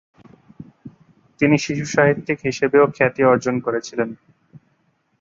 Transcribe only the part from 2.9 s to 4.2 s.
খ্যাতি অর্জন করেছিলেন।